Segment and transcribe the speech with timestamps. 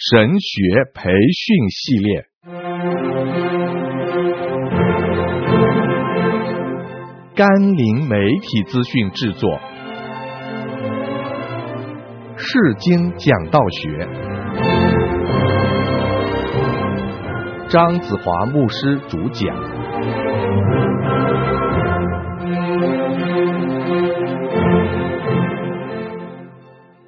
[0.00, 2.24] 神学培训系列，
[7.34, 9.58] 甘霖媒体资讯制作，
[12.36, 14.08] 世经讲道学，
[17.68, 19.52] 张子华牧师主讲。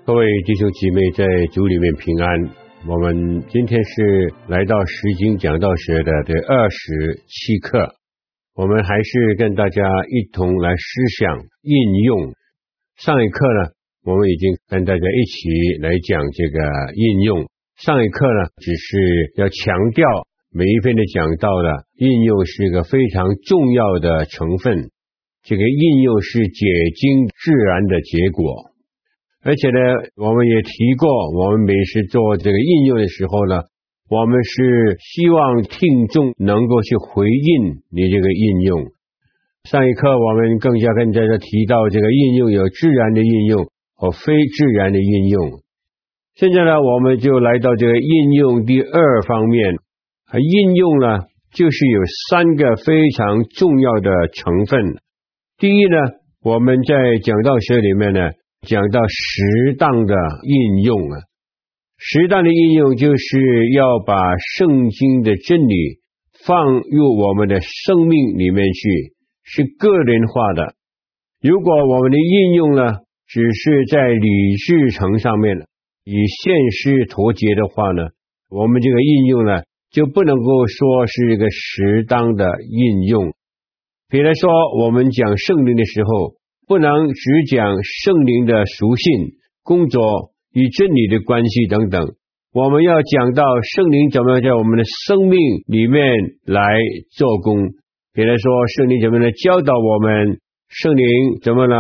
[0.05, 2.51] 各位弟兄姐妹在主里面平安。
[2.89, 7.95] 我们今天是来到世经讲道学的第二十七课，
[8.55, 12.33] 我们还是跟大家一同来思想应用。
[12.97, 13.71] 上一课呢，
[14.03, 16.59] 我们已经跟大家一起来讲这个
[16.95, 17.47] 应用。
[17.77, 20.07] 上一课呢，只是要强调
[20.51, 24.91] 每一篇的讲道的应用是一个非常重要的成分，
[25.43, 28.70] 这个应用是解经自然的结果。
[29.43, 29.79] 而且呢，
[30.17, 33.63] 我们也提过，我们每次做这个应用的时候呢，
[34.11, 38.85] 我们是希望听众能够去回应你这个应用。
[39.65, 45.63] 上一课我们更加跟大家提到，这个应用有自然的应用和非自然的应用。
[46.35, 49.75] 现在呢，我们就来到这个应用第二方面，
[50.27, 51.21] 啊，应用呢
[51.55, 55.01] 就是有三个非常重要的成分。
[55.57, 55.97] 第一呢，
[56.43, 58.33] 我们在讲道学里面呢。
[58.67, 61.17] 讲到适当的应用啊，
[61.97, 64.15] 适当的应用就是要把
[64.59, 66.01] 圣经的真理
[66.45, 70.75] 放入我们的生命里面去，是个人化的。
[71.41, 75.57] 如果我们的应用呢，只是在理智层上面
[76.05, 78.09] 与现实脱节的话呢，
[78.51, 83.33] 我们这个应用呢，就不能够说是一个适当的应用。
[84.11, 84.51] 比如说，
[84.85, 86.40] 我们讲圣灵的时候。
[86.71, 92.15] 不能只讲圣灵的属性、工作与真理的关系等等，
[92.55, 93.43] 我们要讲到
[93.75, 95.37] 圣灵怎么样在我们的生命
[95.67, 96.15] 里面
[96.47, 96.63] 来
[97.11, 97.59] 做工。
[98.15, 101.05] 比如说，圣灵怎么来教导我们，圣灵
[101.43, 101.77] 怎么来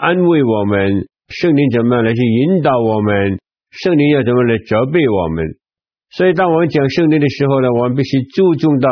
[0.00, 3.38] 安慰我们，圣灵怎么样来去引导我们，
[3.70, 5.46] 圣灵要怎么来责备我们。
[6.10, 8.88] 所以，当我们讲圣灵的时候呢，我们必须注重到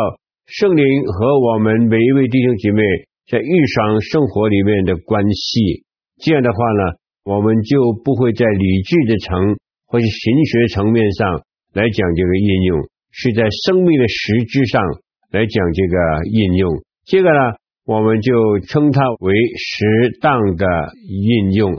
[0.47, 2.83] 圣灵和我们每一位弟兄姐妹。
[3.31, 5.85] 在日常生活里面的关系，
[6.19, 6.83] 这样的话呢，
[7.23, 12.81] 我们就不会在理智的层或是形学层面上来讲这个应用，
[13.13, 14.83] 是在生命的实质上
[15.31, 15.97] 来讲这个
[16.33, 16.83] 应用。
[17.07, 17.55] 这个呢，
[17.87, 20.67] 我们就称它为适当的
[21.07, 21.79] 应用。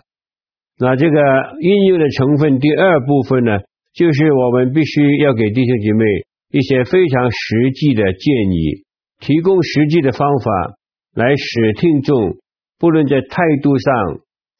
[0.80, 1.20] 那这个
[1.60, 3.60] 应用的成分第二部分呢，
[3.94, 6.06] 就是我们必须要给弟兄姐妹
[6.52, 8.86] 一些非常实际的建议，
[9.20, 10.78] 提供实际的方法。
[11.14, 12.38] 来使听众
[12.80, 13.94] 不论在态度上、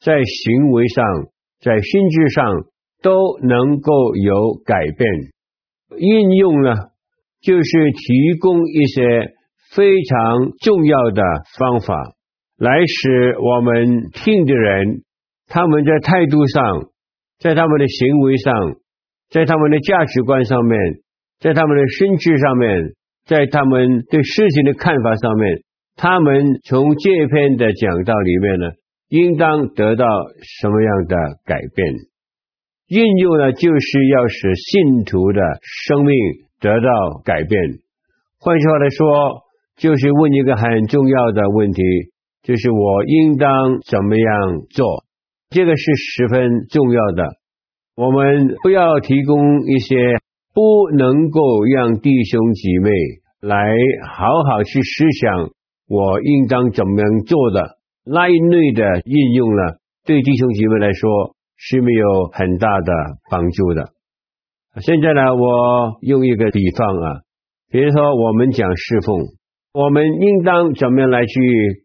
[0.00, 1.04] 在行为上、
[1.60, 2.44] 在心智上
[3.02, 5.08] 都能够有改变。
[5.98, 6.74] 应用呢，
[7.40, 9.34] 就是提供一些
[9.74, 11.22] 非常重要的
[11.58, 11.94] 方法，
[12.58, 15.02] 来使我们听的人，
[15.48, 16.90] 他们在态度上、
[17.38, 18.54] 在他们的行为上、
[19.30, 20.78] 在他们的价值观上面、
[21.40, 22.92] 在他们的心智上面、
[23.24, 25.62] 在他们对事情的看法上面。
[25.96, 28.66] 他们从这篇的讲道里面呢，
[29.08, 30.06] 应当得到
[30.40, 31.94] 什么样的改变？
[32.88, 36.14] 应用呢，就是要使信徒的生命
[36.60, 37.60] 得到改变。
[38.38, 39.42] 换句话来说，
[39.76, 41.82] 就是问一个很重要的问题，
[42.42, 43.48] 就是我应当
[43.88, 45.04] 怎么样做？
[45.50, 47.36] 这个是十分重要的。
[47.94, 49.96] 我们不要提供一些
[50.54, 52.90] 不能够让弟兄姐妹
[53.40, 53.74] 来
[54.06, 55.50] 好好去思想。
[55.92, 57.76] 我应当怎么样做的
[58.06, 59.76] 那一类的应用呢？
[60.06, 62.92] 对弟兄姐妹来说是没有很大的
[63.30, 63.90] 帮助的。
[64.80, 67.20] 现在呢，我用一个比方啊，
[67.70, 69.20] 比如说我们讲侍奉，
[69.74, 71.34] 我们应当怎么样来去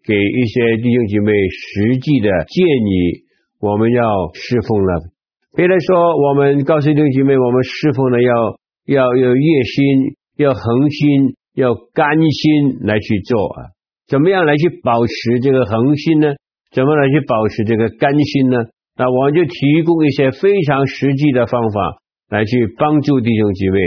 [0.07, 3.28] 给一些弟兄姐妹实际的建议？
[3.59, 5.12] 我们要侍奉了。
[5.53, 13.75] 比如说，我们告诉弟兄姐妹，我们侍奉呢，要要有热心，要恒心，要甘心来去做啊。
[14.07, 16.33] 怎么样来去保持这个恒心呢？
[16.71, 18.57] 怎么来去保持这个甘心呢？
[18.98, 21.98] 那我们就提供一些非常实际的方法
[22.30, 23.80] 来去帮助弟兄姐妹。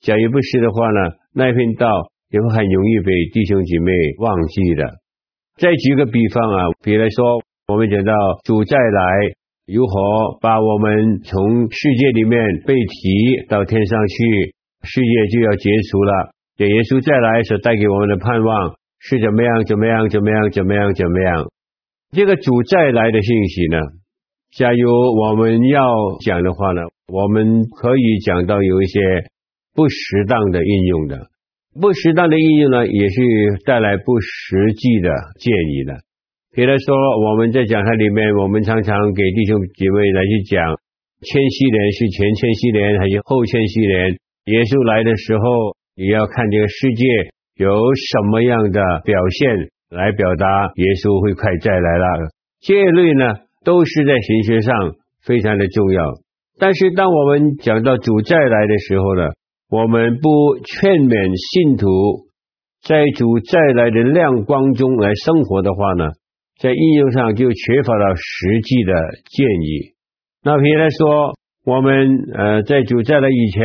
[0.00, 1.00] 假如不是的话呢，
[1.34, 1.88] 那篇道
[2.30, 4.84] 也会很容易被弟兄姐妹忘记的。
[5.56, 8.12] 再举个比方啊，比如说我们讲到
[8.44, 9.02] 主再来，
[9.66, 14.54] 如何把我们从世界里面被提到天上去，
[14.84, 16.30] 世界就要结束了。
[16.56, 18.74] 给耶稣再来所带给我们的盼望。
[19.00, 19.64] 是怎么样？
[19.64, 20.08] 怎么样？
[20.08, 20.50] 怎么样？
[20.50, 20.94] 怎么样？
[20.94, 21.46] 怎么样？
[22.12, 23.78] 这个主再来的信息呢？
[24.56, 24.90] 假如
[25.20, 25.80] 我们要
[26.24, 28.98] 讲的话呢，我们可以讲到有一些
[29.74, 31.28] 不适当的应用的，
[31.78, 33.20] 不适当的应用呢，也是
[33.66, 36.00] 带来不实际的建议的。
[36.56, 36.96] 比如说，
[37.28, 40.64] 我们在讲台里面，我们常常给弟兄姐妹来去讲，
[41.20, 44.16] 千禧年是前千禧年还是后千禧年？
[44.46, 47.04] 耶稣来的时候，你要看这个世界
[47.58, 50.46] 有什么样的表现来表达
[50.76, 52.30] 耶稣会快再来了。
[52.62, 53.34] 这类呢，
[53.64, 54.94] 都是在神学上
[55.26, 56.02] 非常的重要。
[56.60, 59.26] 但是，当我们讲到主再来的时候呢，
[59.70, 61.86] 我们不劝勉信徒
[62.86, 66.10] 在主再来的亮光中来生活的话呢，
[66.62, 68.92] 在应用上就缺乏了实际的
[69.30, 69.98] 建议。
[70.44, 71.34] 那比如说，
[71.66, 73.62] 我们呃在主再来以前，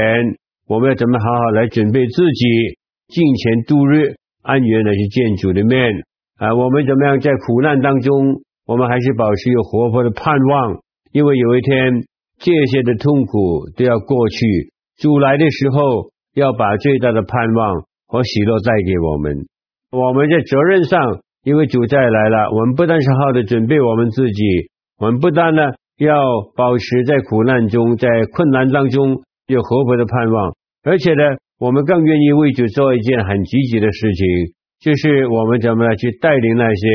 [0.68, 2.78] 我们要怎么好好来准备自己，
[3.08, 6.04] 敬虔度日，安然的去见主的面
[6.38, 6.54] 啊？
[6.56, 10.80] 我们怎么样在苦难当中，我们还是保持有活泼的盼望，
[11.12, 12.06] 因为有一天
[12.40, 14.46] 这些的痛苦都要过去，
[14.98, 19.46] 主来的时候要把最大的盼望和喜乐带给我们。
[19.92, 21.00] 我们在责任上。
[21.46, 25.62] 因为主再来了，我们不但是好好的准备我们自己，我们不但呢
[25.98, 26.16] 要
[26.56, 30.56] 保持在苦难中，在困难当中有活泼的盼望，
[30.86, 31.22] 而且呢，
[31.63, 34.27] 我们更愿意为主做一件很积极的事情，
[34.81, 36.88] 就是我们怎么样去带领那些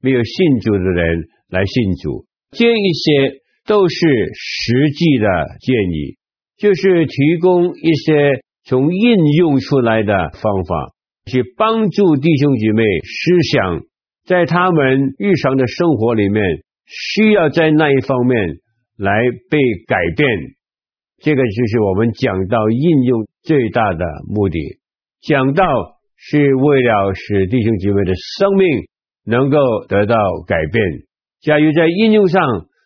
[0.00, 2.24] 没有信主的人来信主。
[2.52, 3.96] 这一些都是
[4.32, 5.28] 实际的
[5.60, 6.16] 建议，
[6.56, 10.94] 就是提供一些从应用出来的方法，
[11.26, 13.82] 去帮助弟兄姐妹思想。
[14.24, 16.42] 在他们日常的生活里面，
[16.86, 18.40] 需要在那一方面
[18.96, 19.12] 来
[19.50, 20.26] 被改变，
[21.24, 24.58] 这个就是我们讲道应用最大的目的。
[25.22, 25.64] 讲道
[26.16, 28.68] 是为了使弟兄姐妹的生命
[29.24, 29.56] 能够
[29.88, 30.14] 得到
[30.46, 30.84] 改变。
[31.40, 32.42] 假如在应用上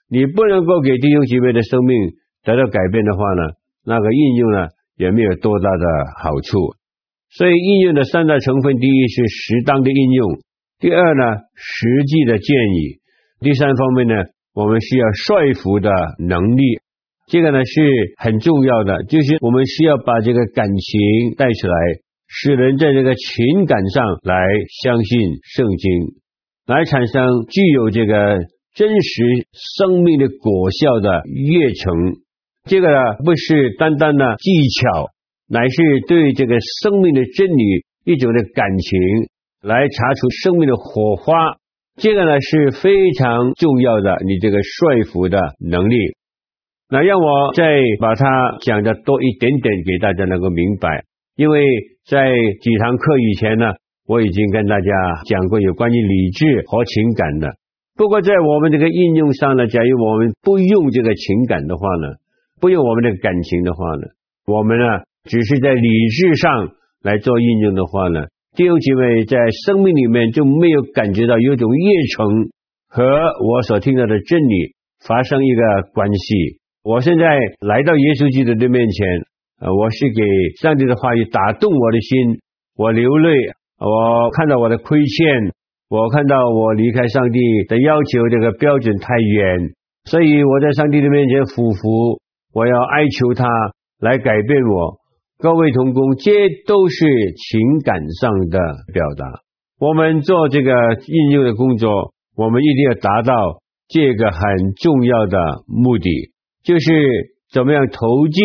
[0.08, 1.96] 你不能够给弟兄姐妹的生命
[2.44, 3.42] 得到改变的话呢，
[3.84, 5.84] 那个应用呢也没有多大的
[6.22, 6.76] 好处。
[7.30, 10.38] 所以应用的三大成分，第一是适当的应用。
[10.78, 11.24] 第二呢，
[11.56, 13.00] 实际的建议；
[13.40, 14.14] 第三方面呢，
[14.54, 16.62] 我们需要说服的能力，
[17.28, 17.80] 这个呢是
[18.16, 21.00] 很重要的，就是我们需要把这个感情
[21.36, 21.74] 带出来，
[22.26, 24.34] 使人在这个情感上来
[24.82, 25.92] 相信圣经，
[26.66, 28.38] 来产生具有这个
[28.74, 29.22] 真实
[29.52, 31.94] 生命的果效的热诚。
[32.64, 35.08] 这个呢不是单单的技巧，
[35.48, 38.98] 乃是对这个生命的真理一种的感情。
[39.60, 41.34] 来查出生命的火花，
[41.96, 44.16] 这个呢是非常重要的。
[44.24, 45.96] 你这个说服的能力，
[46.90, 47.64] 那让我再
[48.00, 48.24] 把它
[48.62, 51.04] 讲的多一点点，给大家能够明白。
[51.36, 51.62] 因为
[52.08, 53.66] 在几堂课以前呢，
[54.06, 54.90] 我已经跟大家
[55.28, 57.52] 讲过有关于理智和情感的。
[57.94, 62.14] 不过在我们这个应用上呢，假如我们不用这个情感的话呢，
[62.58, 64.02] 不用我们的感情的话呢，
[64.46, 64.84] 我们呢
[65.24, 66.70] 只是在理智上
[67.02, 68.24] 来做应用的话呢。
[68.56, 69.36] 弟兄姐妹在
[69.66, 71.76] 生命里面就没有感觉到有种热
[72.16, 72.48] 诚
[72.88, 74.74] 和我所听到的真理
[75.06, 75.62] 发生一个
[75.92, 76.58] 关系。
[76.82, 77.24] 我现在
[77.60, 79.06] 来到耶稣基督的面前，
[79.60, 80.22] 呃，我是给
[80.62, 82.38] 上帝的话语打动我的心，
[82.76, 83.30] 我流泪，
[83.78, 85.52] 我看到我的亏欠，
[85.90, 87.38] 我看到我离开上帝
[87.68, 92.20] 的要求这个标准太远，所以我在上帝的面前俯伏，
[92.54, 93.46] 我要哀求他
[94.00, 94.98] 来改变我。
[95.38, 96.32] 各位同工，这
[96.66, 97.06] 都是
[97.36, 98.58] 情感上的
[98.92, 99.42] 表达。
[99.78, 100.72] 我们做这个
[101.06, 103.34] 应用的工作，我们一定要达到
[103.88, 106.10] 这个很重要的目的，
[106.62, 108.44] 就是怎么样投进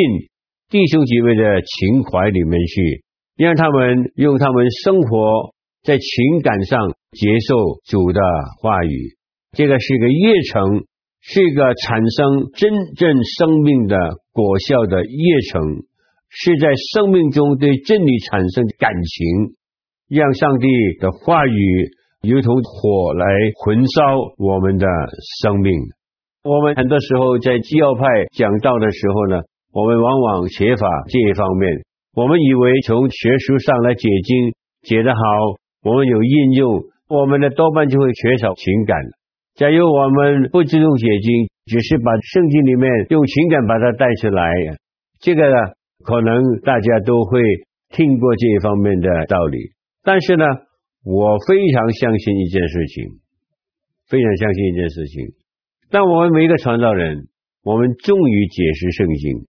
[0.69, 3.03] 弟兄姐妹的情怀里面去，
[3.37, 5.53] 让他们用他们生活
[5.83, 6.79] 在情感上
[7.11, 7.55] 接受
[7.85, 8.21] 主的
[8.61, 9.15] 话语。
[9.51, 10.85] 这个是一个热诚，
[11.21, 13.97] 是一个产生真正生命的
[14.31, 15.83] 果效的热诚。
[16.35, 19.55] 是在生命中对真理产生感情，
[20.09, 20.65] 让上帝
[20.99, 21.91] 的话语
[22.27, 23.25] 如同火来
[23.63, 24.01] 焚烧
[24.39, 24.87] 我们的
[25.43, 25.71] 生命。
[26.43, 28.03] 我们很多时候在基要派
[28.35, 31.83] 讲道的时候呢，我们往往缺乏这一方面。
[32.13, 35.21] 我们以为从学术上来解经解得好，
[35.83, 38.99] 我们有应用，我们的多半就会缺少情感。
[39.55, 44.51] 假如我们不注重解经，只是把圣经里面用情感把它带出来，
[45.21, 45.55] 这个呢？
[46.03, 47.39] 可能大家都会
[47.91, 49.71] 听过这一方面的道理，
[50.03, 50.43] 但是呢，
[51.05, 53.05] 我非常相信一件事情，
[54.09, 55.42] 非常相信一件事情。
[55.93, 57.27] 当我们每一个传道人，
[57.63, 59.45] 我们忠于解释圣经，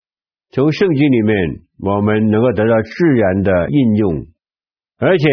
[0.50, 1.34] 从圣经里面
[1.80, 4.26] 我们能够得到自然的应用，
[4.98, 5.26] 而且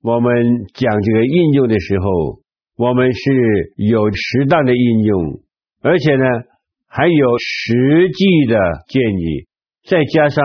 [0.00, 0.32] 我们
[0.72, 2.38] 讲这个应用的时候，
[2.76, 5.40] 我们是有适当的应用，
[5.82, 6.24] 而且呢，
[6.86, 8.56] 还有实际的
[8.86, 9.48] 建议，
[9.88, 10.44] 再加上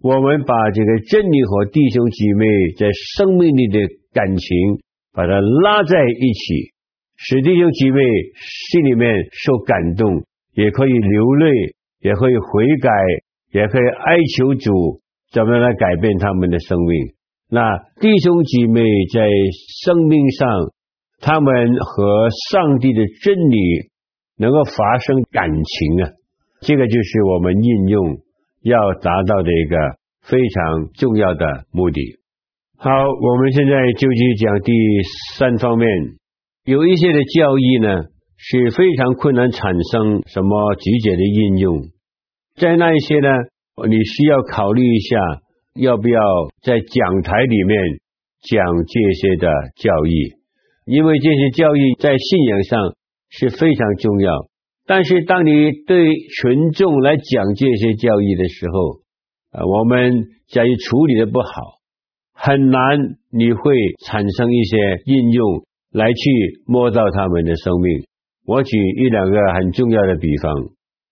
[0.00, 2.46] 我们把这个真理和弟兄姐妹
[2.78, 2.86] 在
[3.16, 3.80] 生命里的
[4.12, 4.56] 感情，
[5.12, 6.70] 把它拉在一起，
[7.20, 8.00] 使弟兄姐妹
[8.70, 10.22] 心里面受感动，
[10.54, 11.50] 也可以流泪，
[12.00, 12.90] 也可以悔改，
[13.52, 15.00] 也可以哀求主，
[15.32, 17.14] 怎么来改变他们的生命。
[17.50, 18.82] 那弟兄姐妹
[19.12, 19.26] 在
[19.82, 20.48] 生命上，
[21.20, 23.90] 他们和上帝的真理
[24.36, 26.10] 能够发生感情啊，
[26.60, 28.18] 这个就是我们应用
[28.62, 29.76] 要达到的一个
[30.22, 32.00] 非常重要的目的。
[32.76, 34.72] 好，我们现在就去讲第
[35.36, 35.88] 三方面，
[36.68, 38.02] 有一些的教义呢
[38.36, 41.78] 是非常困难产生什么直接的应用，
[42.56, 43.28] 在那一些呢，
[43.88, 45.16] 你需要考虑一下。
[45.80, 46.20] 要不要
[46.60, 47.78] 在讲台里面
[48.42, 50.34] 讲这些的教义？
[50.86, 52.96] 因为这些教义在信仰上
[53.30, 54.32] 是非常重要。
[54.86, 58.98] 但是当你对群众来讲这些教义的时候，
[59.52, 61.52] 啊，我们假如处理的不好，
[62.34, 62.98] 很难
[63.30, 63.72] 你会
[64.04, 68.04] 产生一些应用来去摸到他们的生命。
[68.46, 70.54] 我举一两个很重要的比方，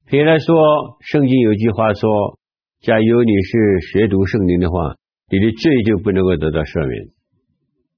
[0.08, 2.38] 比如说，圣经有句话说。
[2.82, 4.94] 假如你是学读圣经的话，
[5.32, 7.08] 你的罪就不能够得到赦免。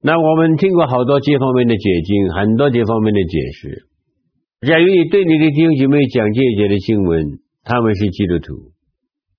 [0.00, 3.84] 那我们听过好多这方面的解经，很多这方面的解释。
[4.64, 8.70] 假如你对你的弟兄姐妹讲这一节的经文，他们是基督徒，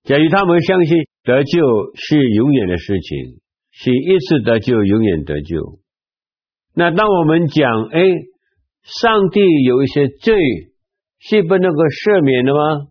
[0.04, 1.58] 假如他们相信得救
[1.96, 3.40] 是永远的事情，
[3.72, 5.80] 是一次得救永远得救。
[6.80, 8.00] 那当我们讲，哎，
[9.02, 10.34] 上帝有一些罪
[11.18, 12.88] 是不能够赦免的吗？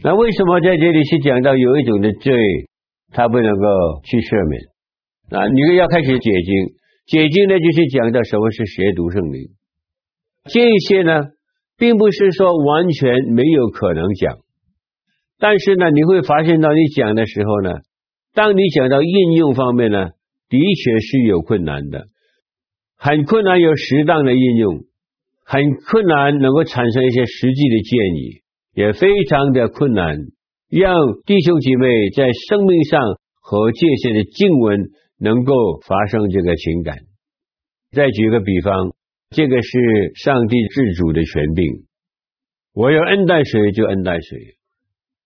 [0.00, 2.32] 那为什么在这里是讲到有一种的罪，
[3.10, 3.66] 他不能够
[4.04, 4.62] 去赦免？
[5.34, 6.54] 啊，你要开始解经，
[7.06, 9.50] 解经呢就是讲到什么是学读圣灵，
[10.44, 11.34] 这些呢
[11.76, 14.38] 并不是说完全没有可能讲，
[15.40, 17.80] 但是呢你会发现到你讲的时候呢，
[18.34, 20.10] 当你讲到应用方面呢，
[20.48, 22.06] 的确是有困难的，
[23.04, 24.78] 很困难有适当的应用，
[25.44, 28.40] 很困难能够产生一些实际的建议。
[28.72, 30.16] 也非常的困难，
[30.70, 30.96] 让
[31.26, 33.02] 弟兄姐妹在生命上
[33.42, 34.88] 和界限的经文
[35.20, 35.54] 能够
[35.86, 36.96] 发生这个情感。
[37.92, 38.94] 再举个比方，
[39.28, 41.84] 这个是上帝自主的权柄，
[42.72, 44.38] 我要恩待谁就恩待谁，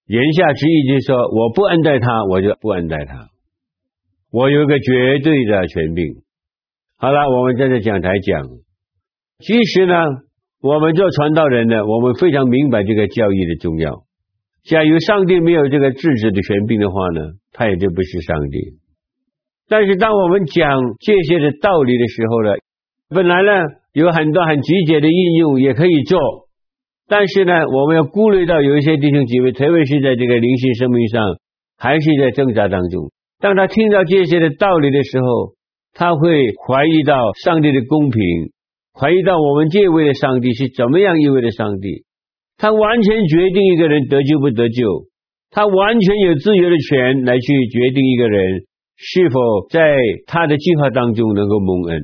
[0.08, 3.28] 言下之意就是说，我不恩待他，我就不恩待他，
[4.32, 6.04] 我有一个绝对的权柄。
[6.98, 8.48] 好了，我们在这讲台讲，
[9.38, 9.94] 其实呢。
[10.60, 14.02] 我们做传道人呢，我们非常明白这个教义的重要。
[14.64, 17.20] 假如上帝没有这个制止的权柄的话呢，
[17.52, 18.58] 他也就不是上帝。
[19.68, 22.54] 但是当我们讲这些的道理的时候呢，
[23.08, 23.52] 本来呢
[23.92, 26.18] 有很多很直接的应用也可以做，
[27.06, 31.22] 但是呢，我们要顾虑到有一些弟兄姐妹，特别是在这个灵性生命上，
[31.78, 33.12] 还是在挣扎当中。
[33.38, 35.54] 当他听到这些的道理的时候，
[35.98, 36.30] 他会
[36.64, 38.22] 怀疑到上帝的公平。
[38.94, 42.04] 怀疑到我们这位的上帝是怎么样一位的上帝？
[42.56, 45.06] 他完全决定一个人得救不得救，
[45.50, 48.62] 他完全有自由的权来去决定一个人
[48.96, 49.40] 是否
[49.70, 49.96] 在
[50.28, 52.00] 他的计划当中能够蒙恩。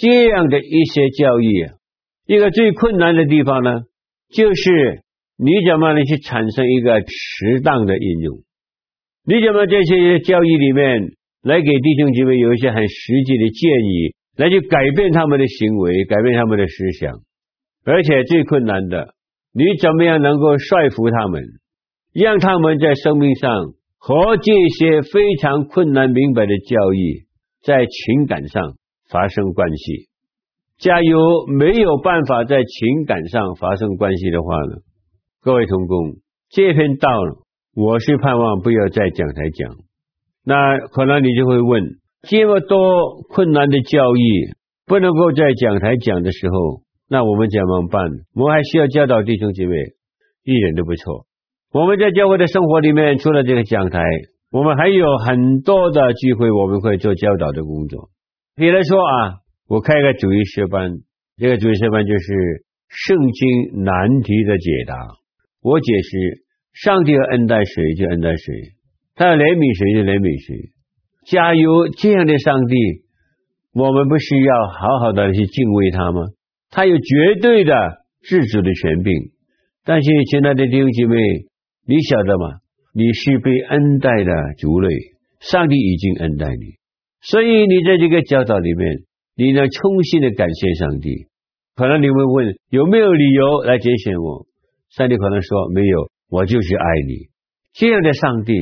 [0.00, 1.66] 这样的一些教义，
[2.26, 3.82] 一个最困难的地方呢，
[4.32, 5.02] 就是
[5.36, 8.38] 你怎么能去产生一个适当的应用？
[9.24, 14.14] 你怎么这些教义里面来给弟兄姐妹有一些很实际的建议？
[14.36, 17.18] 来去改变他们的行为，改变他们的思想，
[17.84, 19.14] 而且最困难的，
[19.52, 21.42] 你怎么样能够说服他们，
[22.14, 23.50] 让他们在生命上
[23.98, 27.26] 和这些非常困难明白的教义，
[27.64, 28.76] 在情感上
[29.10, 30.08] 发生关系？
[30.78, 34.76] 假如没有办法在情感上发生关系的话呢？
[35.42, 36.18] 各位同工，
[36.50, 37.08] 这篇道
[37.74, 39.74] 我是盼望不要在讲台讲，
[40.48, 41.84] 那可能你就会问。
[42.22, 48.08] 这么多困难的教育不能够在讲台讲的时候，那我们怎么办？
[48.34, 49.76] 我们还需要教导弟兄姐妹，
[50.44, 51.26] 一点都不错。
[51.70, 54.02] 我们在教会的生活里面，除了这个讲台，
[54.50, 58.08] 我们还有很多的机会，我们会做教导的工作。
[58.56, 60.90] 比如说啊，我开个主日学班，
[61.36, 64.94] 这个主日学班就是圣经难题的解答。
[65.62, 68.74] 我解释，上帝要恩待谁就恩待谁，
[69.18, 70.70] 他要怜悯谁就怜悯谁。
[71.26, 72.74] 假如这样的上帝，
[73.74, 76.22] 我们不需要好好的去敬畏他吗？
[76.70, 77.74] 他有绝对的
[78.22, 79.12] 自主的权柄。
[79.84, 81.16] 但是，亲爱的弟兄姐妹，
[81.86, 82.62] 你晓得吗？
[82.94, 84.88] 你是被恩待的族类，
[85.40, 86.78] 上帝已经恩待你，
[87.20, 89.02] 所以你在这个教导里面，
[89.34, 91.26] 你能衷心的感谢上帝。
[91.74, 94.46] 可能你会问，有没有理由来拣选我？
[94.90, 97.28] 上帝可能说没有，我就是爱你。
[97.74, 98.52] 这样的上帝，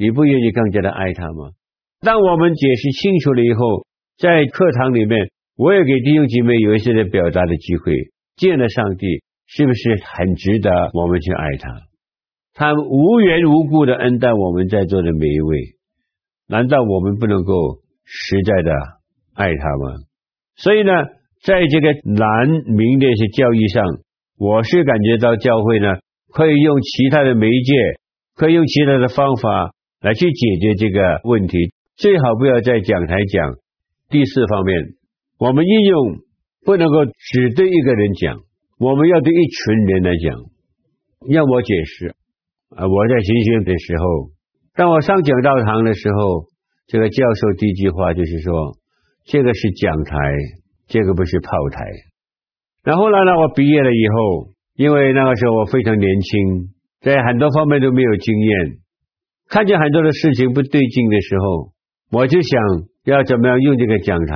[0.00, 1.52] 你不愿意更加的爱他吗？
[2.00, 3.84] 当我们解释清楚了以后，
[4.16, 7.92] 在课堂里面，我也给弟兄姐妹有一些的表达的机会。
[8.36, 9.06] 见了上帝
[9.46, 11.68] 是不是很值得我们去爱他？
[12.54, 15.58] 他无缘无故的恩待我们在座的每一位，
[16.48, 17.52] 难道我们不能够
[18.06, 18.72] 实在的
[19.34, 20.00] 爱他吗？
[20.56, 20.92] 所以呢，
[21.44, 23.84] 在这个难明的一些教义上，
[24.38, 25.98] 我是感觉到教会呢，
[26.32, 27.74] 可以用其他的媒介，
[28.34, 31.72] 可以用其他的方法来去解决这个问题。
[31.96, 33.54] 最好不要在讲台讲。
[34.08, 34.94] 第四方面，
[35.38, 36.18] 我们应用
[36.64, 38.40] 不能够只对一个人讲，
[38.78, 40.40] 我们要对一群人来讲。
[41.28, 42.14] 让我解释
[42.74, 44.30] 啊，我在新训的时候，
[44.74, 46.46] 当我上讲道堂的时候，
[46.86, 48.72] 这个教授第一句话就是说
[49.28, 50.16] ：“这个是讲台，
[50.88, 51.84] 这个不是炮台。”
[52.82, 58.78] 然后来呢，我毕业了以后，因为那个时候我非常年轻，在很多方面都没有经验，
[59.50, 61.72] 看见很多的事情不对劲的时候。
[62.12, 62.60] 我就想
[63.04, 64.34] 要怎么样用这个讲台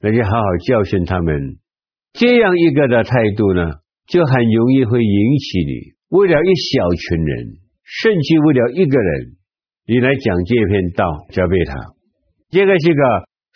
[0.00, 1.56] 来去好好教训他们，
[2.12, 3.64] 这样一个的态度呢，
[4.06, 5.72] 就很容易会引起你
[6.10, 7.46] 为了一小群人，
[7.82, 9.36] 甚至为了一个人，
[9.86, 11.74] 你来讲这篇道责备他，
[12.50, 13.02] 这个是个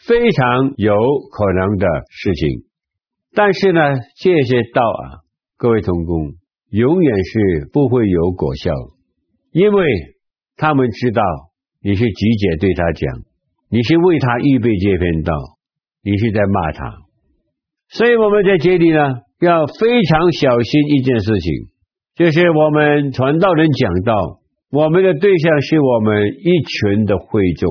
[0.06, 0.94] 非常有
[1.30, 2.64] 可能的事情。
[3.34, 3.80] 但是呢，
[4.16, 6.32] 这些道啊，各位同工，
[6.70, 8.72] 永远是不会有果效，
[9.52, 9.84] 因为
[10.58, 11.22] 他们知道
[11.80, 13.24] 你是直接对他讲。
[13.70, 15.34] 你是为他预备这篇道，
[16.02, 16.96] 你是在骂他，
[17.90, 18.98] 所以我们在这里呢，
[19.40, 21.52] 要非常小心一件事情，
[22.16, 27.68] 就是我们传道人讲道，我们的对象是我们一群的会众，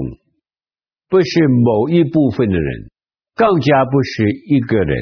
[1.09, 2.91] 不是某一部分的人，
[3.35, 4.95] 更加不是一个人。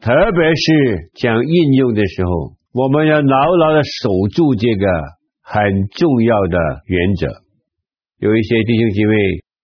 [0.00, 4.86] 特别是讲应用的时候，我们要牢牢的守住这个
[5.48, 7.26] 很重要的原则。
[8.18, 9.14] 有一些弟兄姐妹。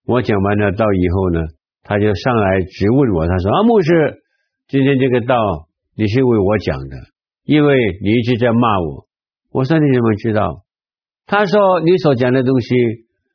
[0.07, 1.41] 我讲完了道以后呢，
[1.83, 4.21] 他就上来质问我，他说：“啊，牧师，
[4.69, 5.35] 今天这个道
[5.97, 6.97] 你是为我讲的，
[7.45, 9.07] 因为你一直在骂我。”
[9.51, 10.61] 我说：“你怎么知道？”
[11.25, 12.75] 他说：“你所讲的东西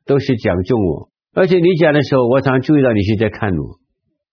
[0.06, 3.80] 都是讲中我，而且你讲的时候，我常注意到你是在看我。”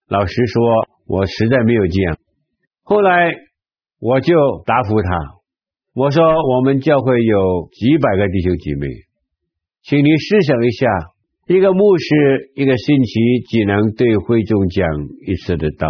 [0.08, 2.20] 老实说，我实在没有这样。
[2.84, 3.32] 后来
[4.00, 4.36] 我就
[4.68, 5.10] 答复他，
[5.98, 6.22] 我说
[6.54, 8.86] ：“我们教会有几百个弟兄姐妹，
[9.82, 10.86] 请你试想一下。”
[11.50, 14.86] 一个牧师一个星期只能对会众讲
[15.26, 15.90] 一次的道，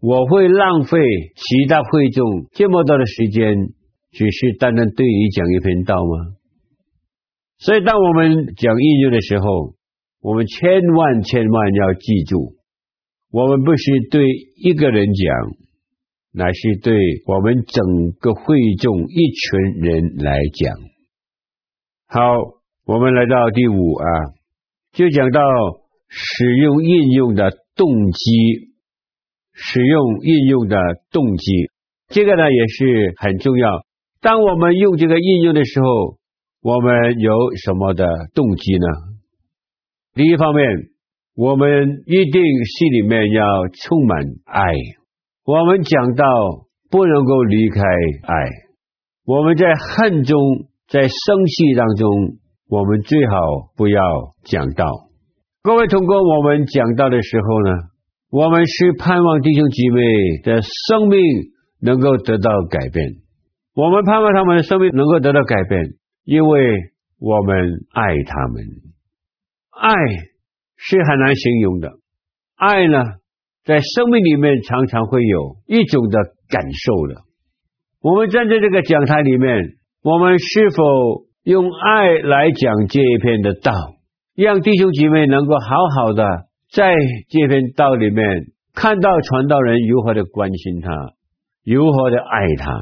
[0.00, 1.00] 我会浪费
[1.34, 3.56] 其他会众这么多的时间，
[4.12, 6.36] 只是单单对你讲一篇道吗？
[7.58, 9.74] 所以，当我们讲应用的时候，
[10.20, 12.54] 我们千万千万要记住，
[13.32, 14.22] 我们不是对
[14.62, 15.56] 一个人讲，
[16.32, 16.94] 乃是对
[17.26, 20.76] 我们整个会众一群人来讲。
[22.06, 22.20] 好，
[22.84, 24.06] 我们来到第五啊。
[24.92, 25.40] 就讲到
[26.08, 28.72] 使用应用的动机，
[29.52, 30.76] 使用应用的
[31.12, 31.70] 动机，
[32.08, 33.84] 这个呢也是很重要。
[34.20, 36.18] 当我们用这个应用的时候，
[36.62, 38.86] 我们有什么的动机呢？
[40.14, 40.66] 第一方面，
[41.34, 44.62] 我们一定心里面要充满爱。
[45.48, 46.24] 我们讲到
[46.90, 48.34] 不能够离开爱，
[49.24, 50.36] 我们在恨中，
[50.88, 51.08] 在生
[51.46, 52.36] 气当中。
[52.68, 53.34] 我们最好
[53.74, 53.98] 不要
[54.44, 54.84] 讲道。
[55.62, 57.70] 各位同工，我们讲道的时候呢，
[58.28, 60.02] 我们是盼望弟兄姐妹
[60.44, 61.18] 的生命
[61.80, 63.06] 能够得到改变。
[63.74, 66.60] 我们盼望他们的生命能够得到改变，因为
[67.18, 67.56] 我们
[67.94, 68.64] 爱他们。
[69.70, 69.94] 爱
[70.76, 71.92] 是很难形容的。
[72.54, 73.02] 爱呢，
[73.68, 77.20] 在生命里面常常会有一种的感受的。
[78.00, 83.74] 我们站在这个讲台里面，我们是否用爱来讲这一篇的道，
[84.34, 86.24] 让弟兄姐妹能够好好的
[86.72, 86.94] 在
[87.28, 88.24] 这篇道里面
[88.72, 90.88] 看到传道人如何的关心他，
[91.62, 92.72] 如何的爱他。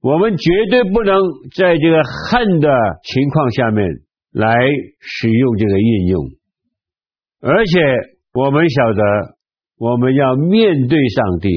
[0.00, 1.20] 我们绝对不能
[1.54, 2.00] 在这个
[2.30, 2.70] 恨的
[3.04, 3.86] 情况下面
[4.32, 4.56] 来
[5.00, 6.24] 使用这个应用，
[7.42, 7.78] 而且
[8.32, 9.02] 我们晓得，
[9.78, 11.48] 我们要面对上帝，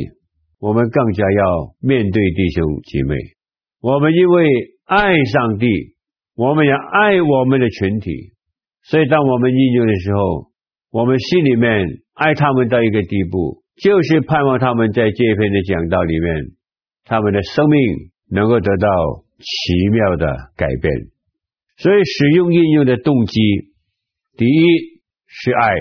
[0.59, 3.15] 我们更加要面对弟兄姐妹。
[3.81, 4.47] 我们因为
[4.85, 5.95] 爱上帝。
[6.37, 8.33] 我们要爱我们的群体，
[8.83, 10.51] 所以当我们应用的时候，
[10.91, 16.51] 我们心里面爱他们到一个地步，就是盼望他们在这篇的讲道里面，
[17.05, 17.79] 他们的生命
[18.29, 18.89] 能够得到
[19.39, 20.91] 奇妙的改变。
[21.77, 23.39] 所以使用应用的动机，
[24.35, 24.61] 第一
[25.27, 25.75] 是爱，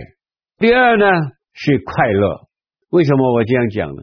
[0.61, 1.07] 第二呢
[1.55, 2.49] 是快乐。
[2.91, 4.03] 为什么我这样讲呢？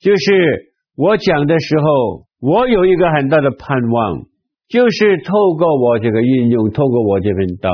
[0.00, 4.22] 就是我讲的时候，我有一个很大的盼望，
[4.68, 7.70] 就是透过我这个应用，透过我这份道，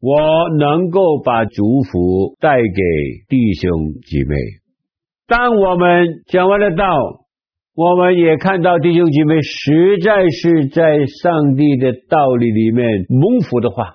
[0.00, 2.82] 我能够把祝福带给
[3.28, 3.70] 弟兄
[4.06, 4.36] 姐妹。
[5.26, 6.84] 当我们讲完了道，
[7.74, 13.94] 我们也看到弟兄姐妹实在是在上帝的道理里面蒙福的话，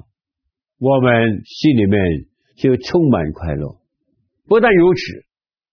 [0.80, 2.01] 我们心里面
[2.58, 3.75] 就充满快乐。
[4.48, 5.00] 不但如此，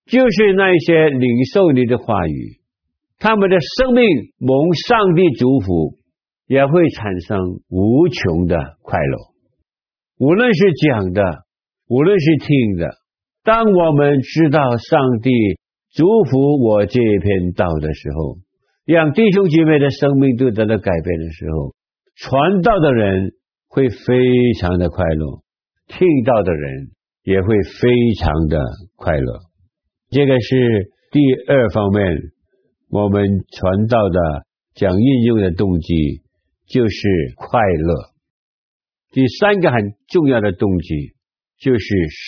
[0.06, 2.60] 就是那些领受你的话语。
[3.18, 4.04] 他们的生命
[4.38, 5.96] 蒙上帝祝福，
[6.46, 7.38] 也会产生
[7.70, 9.18] 无穷的快乐。
[10.18, 11.22] 无论是讲的，
[11.88, 12.90] 无论是听的，
[13.44, 15.30] 当我们知道上帝
[15.92, 18.38] 祝福我这一篇道的时候，
[18.84, 21.74] 让弟兄姐妹的生命都得到改变的时候，
[22.16, 23.32] 传道的人
[23.68, 23.94] 会非
[24.60, 25.42] 常的快乐，
[25.88, 26.88] 听到的人
[27.24, 28.62] 也会非常的
[28.94, 29.40] 快乐。
[30.10, 32.04] 这个是第二方面。
[32.90, 36.22] 我们传道的讲应用的动机
[36.68, 38.14] 就是快乐。
[39.10, 41.16] 第三个很重要的动机
[41.58, 41.86] 就是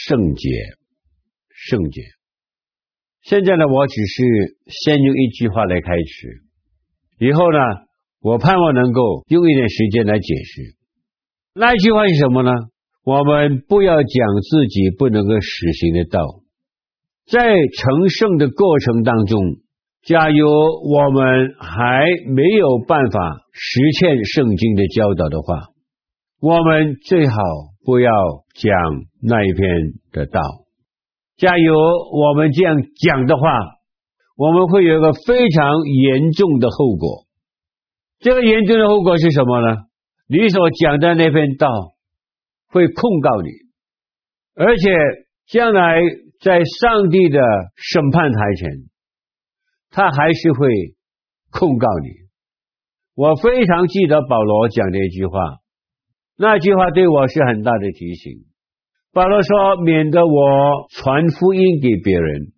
[0.09, 0.51] 圣洁，
[1.51, 2.03] 圣洁。
[3.23, 6.43] 现在呢，我只是先用一句话来开始，
[7.21, 7.59] 以后呢，
[8.21, 10.75] 我盼望能够用一点时间来解释。
[11.55, 12.51] 那一句话是什么呢？
[13.07, 14.05] 我们不要讲
[14.51, 16.19] 自己不能够实行的道，
[17.31, 19.41] 在成圣的过程当中。
[20.03, 20.45] 假如
[20.91, 25.69] 我们还没有办法实现圣经的教导的话，
[26.41, 27.37] 我们最好
[27.85, 28.11] 不要
[28.55, 28.73] 讲
[29.23, 29.69] 那一篇
[30.11, 30.41] 的道。
[31.37, 31.75] 假如
[32.13, 33.43] 我们这样讲的话，
[34.37, 37.27] 我们会有一个非常严重的后果。
[38.19, 39.77] 这个严重的后果是什么呢？
[40.29, 41.69] 你所讲的那篇道
[42.69, 43.51] 会控告你，
[44.55, 44.91] 而且
[45.47, 46.01] 将来
[46.41, 47.41] 在上帝的
[47.77, 48.71] 审判台前。
[49.91, 50.69] 他还是会
[51.51, 52.09] 控告你。
[53.15, 55.39] 我非常记得保罗讲的一句话，
[56.37, 58.45] 那句话对我是很大的提醒。
[59.13, 62.53] 保罗说：“免得我传福音给别人，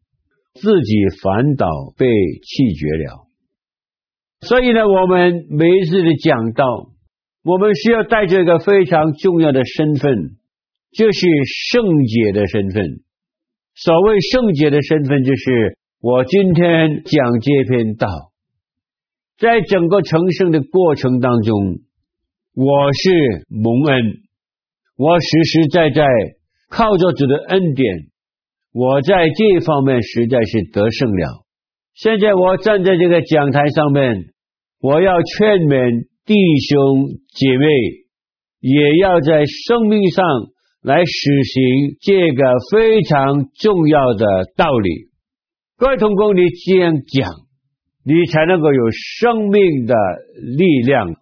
[0.54, 3.28] 自己反倒被弃绝了。”
[4.42, 6.64] 所以呢，我们每一次的讲道，
[7.48, 10.36] 我们需要带着一个非常重要的身份，
[10.92, 11.26] 就是
[11.70, 12.84] 圣洁的身份。
[13.74, 15.78] 所谓圣洁的身份，就是。
[16.00, 18.06] 我今天讲这篇道，
[19.36, 21.56] 在整个成圣的过程当中，
[22.54, 23.10] 我是
[23.48, 24.04] 蒙恩，
[24.96, 26.06] 我实实在在
[26.70, 27.96] 靠着主的恩典，
[28.72, 31.44] 我在这方面实在是得胜了。
[31.94, 34.26] 现在我站在这个讲台上面，
[34.80, 36.34] 我要劝勉弟
[36.68, 37.64] 兄姐妹，
[38.60, 40.26] 也要在生命上
[40.82, 45.08] 来实行这个非常重要的道理。
[45.78, 47.32] 各位同工，你这样讲，
[48.04, 49.94] 你才能够有生命的
[50.54, 51.14] 力量，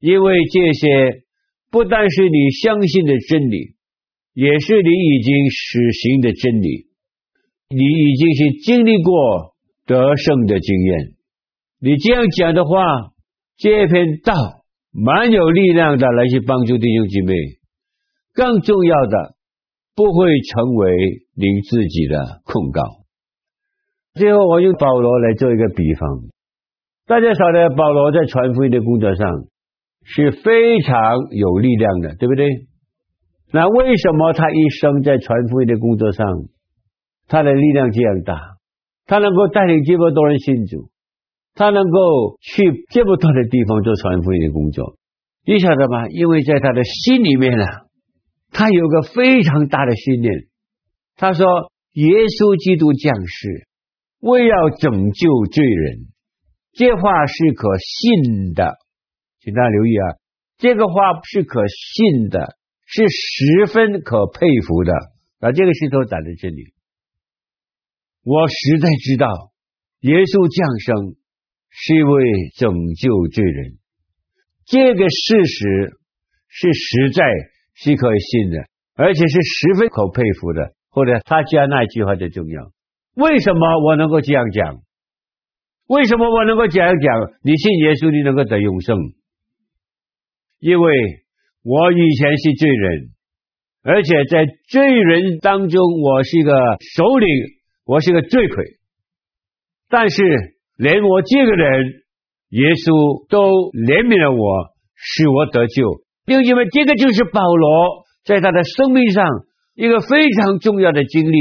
[0.00, 1.22] 因为这些
[1.70, 3.76] 不但是你相信的真理，
[4.34, 6.86] 也是你已经实行的真理，
[7.68, 9.54] 你已经是经历过
[9.86, 10.98] 得胜的经验。
[11.80, 12.82] 你这样讲的话，
[13.58, 14.32] 这篇道
[14.92, 17.34] 蛮有力量的，来去帮助弟兄姐妹。
[18.32, 19.34] 更重要的，
[19.96, 20.92] 不会成为
[21.34, 22.82] 你自己的控告。
[24.14, 26.08] 最后，我用保罗来做一个比方。
[27.08, 29.26] 大家晓得，保罗在传福音的工作上
[30.04, 32.46] 是非常有力量的，对不对？
[33.52, 36.24] 那为什么他一生在传福音的工作上，
[37.26, 38.38] 他的力量这样大？
[39.06, 40.90] 他能够带领这么多人信主，
[41.58, 44.96] 他能够去这么多的地方做传福音的工作，
[45.44, 46.06] 你晓得吗？
[46.08, 47.66] 因为在他的心里面啊，
[48.52, 50.32] 他有个非常大的信念。
[51.16, 51.44] 他说
[51.98, 53.66] ：“耶稣基督降世。”
[54.22, 56.06] 为要拯救罪人，
[56.74, 58.74] 这话是可信的，
[59.40, 60.06] 请大家留意啊，
[60.58, 64.92] 这个话是可信的，是十分可佩服的
[65.38, 65.52] 啊。
[65.52, 66.72] 这个石头讲的真理，
[68.24, 69.26] 我实在知道
[70.00, 71.17] 耶稣降生
[71.80, 72.22] 是为
[72.56, 73.78] 拯救罪人，
[74.66, 75.98] 这个事实
[76.48, 77.24] 是实在
[77.74, 78.58] 是可信的，
[78.94, 80.74] 而且是十分可佩服的。
[80.90, 82.72] 或者他加那句话的重要。
[83.14, 84.78] 为什么我能够这样讲？
[85.86, 87.30] 为什么我能够这样讲？
[87.44, 88.96] 你信耶稣，你能够得永生，
[90.58, 90.92] 因为
[91.62, 93.10] 我以前是罪人，
[93.82, 96.52] 而且在罪人当中，我是一个
[96.96, 97.28] 首领，
[97.84, 98.64] 我是个罪魁。
[99.88, 101.84] 但是连我这个人，
[102.48, 106.00] 耶稣都怜悯了我，使我得救。
[106.24, 109.26] 因为这个就是保罗在他的生命上
[109.74, 111.36] 一个非常重要的经历。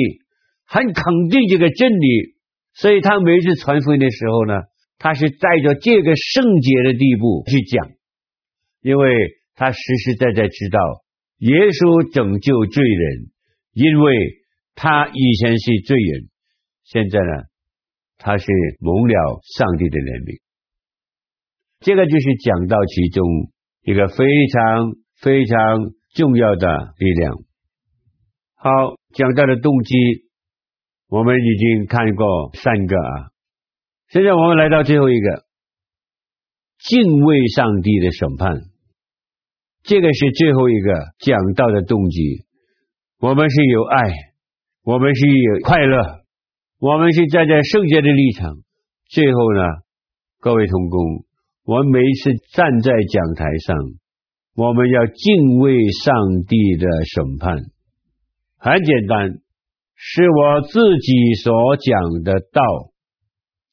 [0.70, 2.36] 很肯定这个真理，
[2.74, 4.54] 所以他每次传福音的时候呢，
[4.98, 7.88] 他是带着这个圣洁的地步去讲，
[8.82, 9.14] 因为
[9.56, 10.80] 他实实在在知道
[11.38, 13.32] 耶稣拯救罪人，
[13.72, 14.14] 因为
[14.76, 16.28] 他以前是罪人，
[16.84, 17.32] 现在呢，
[18.18, 18.46] 他是
[18.80, 20.42] 蒙了上帝的怜悯。
[21.80, 23.24] 这个就是讲到其中
[23.84, 27.34] 一个非常非常重要的力量。
[28.56, 28.70] 好，
[29.14, 29.96] 讲到的动机，
[31.08, 33.30] 我们已经看过三个啊。
[34.10, 35.46] 现在我们来到最后一个，
[36.80, 38.62] 敬畏上帝的审判，
[39.84, 42.46] 这个是最后一个讲到的动机。
[43.20, 44.14] 我们是有爱，
[44.84, 46.26] 我们是有快乐，
[46.80, 48.54] 我们是站在圣洁的立场。
[49.10, 49.62] 最后呢，
[50.40, 51.26] 各位同工，
[51.64, 53.76] 我们每一次站在讲台上，
[54.54, 56.14] 我们要敬畏上
[56.48, 57.58] 帝的审判。
[58.60, 59.40] 很简单，
[59.96, 62.62] 是我自己所讲的道。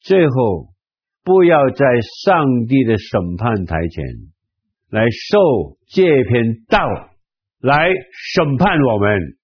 [0.01, 0.69] 最后，
[1.23, 1.85] 不要在
[2.23, 4.03] 上帝的审判台前
[4.89, 6.79] 来受这篇道
[7.59, 7.87] 来
[8.33, 9.37] 审判我们，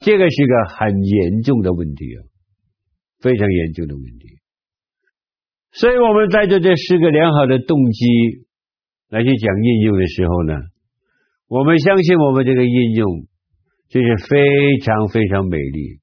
[0.00, 2.20] 这个是个很严重的问题啊，
[3.24, 4.36] 非常严重的问题。
[5.72, 8.04] 所以我们带着这四个良好的动机
[9.08, 10.52] 来去讲应用的时候呢，
[11.48, 13.08] 我们相信我们这个应用
[13.88, 16.00] 就是非常非常美丽，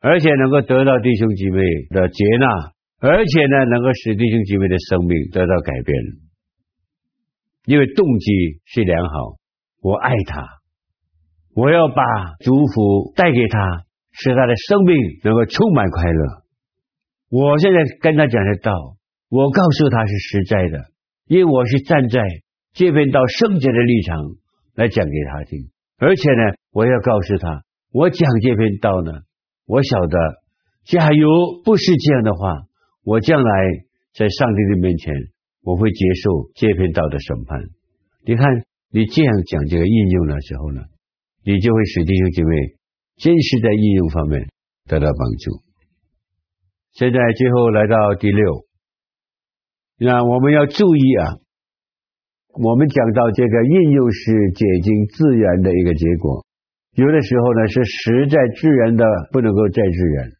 [0.00, 2.74] 而且能够得到弟兄姐妹的接纳。
[2.98, 5.94] 而且呢，能够使弟兄姐妹的生命得到改变，
[7.66, 8.32] 因为动机
[8.64, 9.36] 是良好。
[9.82, 10.42] 我爱他，
[11.54, 12.02] 我要把
[12.40, 16.45] 祝福带给他，使他的生命能够充满快乐。
[17.30, 18.72] 我现在跟他讲的道，
[19.28, 20.84] 我告诉他是实在的，
[21.26, 22.20] 因为我是站在
[22.72, 24.18] 这边到圣洁的立场
[24.74, 25.70] 来讲给他听。
[25.98, 27.62] 而且呢，我要告诉他，
[27.92, 29.12] 我讲这篇道呢，
[29.66, 30.18] 我晓得，
[30.84, 32.66] 假如不是这样的话。
[33.06, 33.50] 我将来
[34.14, 35.14] 在上帝的面前，
[35.62, 37.60] 我会接受这篇道的审判。
[38.26, 38.44] 你看，
[38.90, 40.82] 你这样讲这个应用的时候呢，
[41.44, 42.50] 你就会使弟兄姐妹
[43.14, 44.48] 真实在应用方面
[44.88, 45.65] 得到帮助。
[46.98, 48.64] 现在最后来到第六，
[49.98, 51.36] 那我们要注意啊，
[52.54, 56.46] 我们讲到这个应用是解经自然的一个结果，
[56.94, 60.30] 有的时候呢是实在自然的，不能够再自然。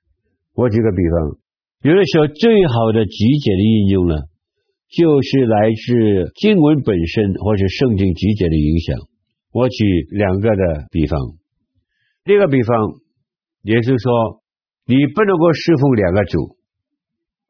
[0.54, 1.36] 我举个比方。
[1.82, 4.16] 有的时候，最好的集解的应用呢，
[4.88, 8.96] 就是来自经文本身，或者圣经集解的影响。
[9.52, 11.20] 我举两个的比方，
[12.24, 12.94] 第一个比方，
[13.62, 14.40] 也就是说，
[14.86, 16.56] 你不能够侍奉两个主，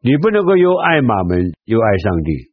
[0.00, 2.50] 你不能够又爱马门又爱上帝，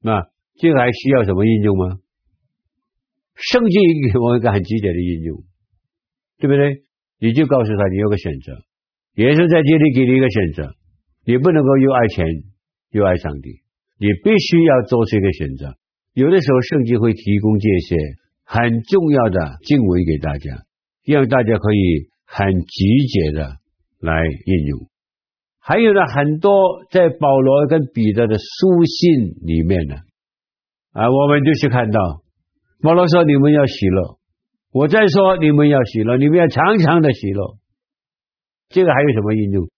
[0.00, 0.22] 那
[0.56, 1.98] 这还需要什么应用吗？
[3.34, 3.82] 圣经
[4.12, 5.42] 给我一个很直接的应用，
[6.38, 6.84] 对不对？
[7.18, 8.62] 你就告诉他，你有个选择。
[9.14, 10.74] 也是在这里给你一个选择，
[11.24, 12.26] 你不能够又爱钱
[12.90, 13.62] 又爱上帝，
[13.98, 15.76] 你必须要做出一个选择。
[16.12, 17.96] 有的时候圣经会提供这些
[18.44, 20.64] 很重要的经文给大家，
[21.04, 23.56] 让大家可以很直接的
[24.04, 24.88] 来应用。
[25.60, 29.96] 还有呢，很多在保罗跟彼得的书信里面呢，
[30.92, 32.22] 啊，我们就是看到
[32.82, 34.18] 保罗说：“你们要喜乐。”
[34.74, 37.56] 我再说：“你们要喜乐，你们要常常的喜乐。”
[38.68, 39.68] 这个还有什么应用？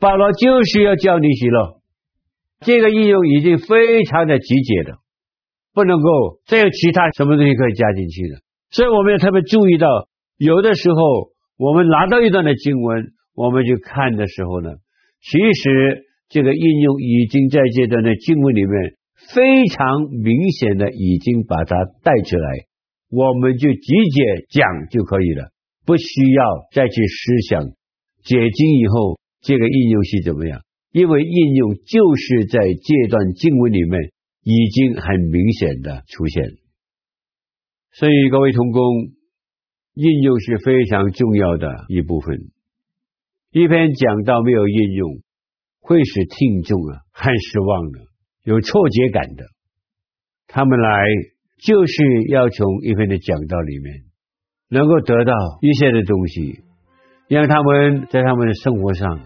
[0.00, 1.80] 保罗就是要叫你喜乐，
[2.60, 4.98] 这个应用已经非常的直接的，
[5.74, 8.40] 不能够再有其他什么东西可以加进去的。
[8.70, 9.86] 所以我们要特别注意到，
[10.38, 10.96] 有的时候
[11.56, 14.70] 我们拿到一段的经文，我们去看的时候呢，
[15.20, 18.96] 其实这个应用已经在这段的经文里面
[19.32, 22.48] 非常明显的已经把它带出来，
[23.10, 25.52] 我们就直接讲就可以了，
[25.84, 27.62] 不需要再去思想。
[28.24, 30.62] 解经以后，这个应用是怎么样？
[30.90, 36.52] 因为应用就是在这段经文里面已经很明显的出现，
[37.92, 38.82] 所以各位同工，
[39.94, 42.55] 应用是非常重要的一部分。
[43.56, 45.10] 一篇讲道没有应用，
[45.80, 48.00] 会使听众啊很失望的，
[48.44, 49.46] 有错觉感的。
[50.46, 51.00] 他们来
[51.64, 51.94] 就是
[52.28, 53.94] 要从一篇的讲道里面
[54.68, 56.60] 能够得到一些的东西。
[57.28, 59.20] 让他们在他们的生活上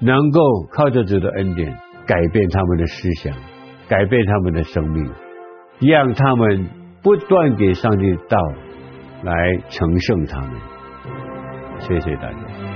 [0.00, 0.40] 能够
[0.72, 3.38] 靠着主的恩典改变他们的思想，
[3.88, 5.08] 改变他们的生命，
[5.78, 6.68] 让他们
[7.04, 8.36] 不断给上帝的道
[9.22, 9.32] 来
[9.70, 10.60] 成圣他们。
[11.78, 12.73] 谢谢大家。